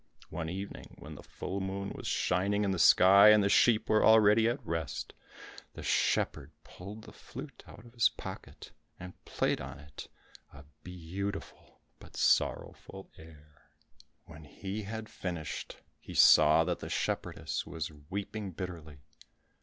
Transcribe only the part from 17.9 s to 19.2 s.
weeping bitterly.